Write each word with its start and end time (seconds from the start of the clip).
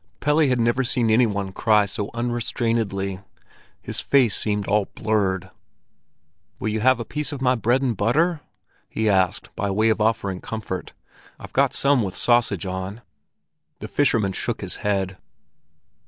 Pelle 0.19 0.39
had 0.39 0.59
never 0.59 0.83
seen 0.83 1.11
any 1.11 1.27
one 1.27 1.51
cry 1.51 1.85
so 1.85 2.09
unrestrainedly. 2.15 3.19
His 3.83 3.99
face 3.99 4.35
seemed 4.35 4.65
all 4.67 4.85
blurred. 4.95 5.51
"Will 6.57 6.69
you 6.69 6.79
have 6.79 6.99
a 6.99 7.05
piece 7.05 7.31
of 7.31 7.39
my 7.39 7.53
bread 7.53 7.83
and 7.83 7.95
butter?" 7.95 8.41
he 8.89 9.07
asked, 9.07 9.55
by 9.55 9.69
way 9.69 9.89
of 9.89 10.01
offering 10.01 10.41
comfort. 10.41 10.93
"I've 11.37 11.53
got 11.53 11.75
some 11.75 12.01
with 12.01 12.15
sausage 12.17 12.65
on." 12.65 13.03
The 13.77 13.87
fisherman 13.87 14.33
shook 14.33 14.61
his 14.61 14.77
head. 14.77 15.19